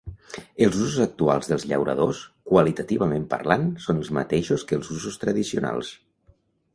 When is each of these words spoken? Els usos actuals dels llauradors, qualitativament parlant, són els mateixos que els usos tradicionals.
Els 0.67 0.77
usos 0.83 0.95
actuals 1.03 1.49
dels 1.51 1.65
llauradors, 1.71 2.21
qualitativament 2.53 3.27
parlant, 3.33 3.67
són 3.85 4.01
els 4.05 4.09
mateixos 4.21 4.65
que 4.73 4.79
els 4.81 4.89
usos 4.97 5.21
tradicionals. 5.25 5.93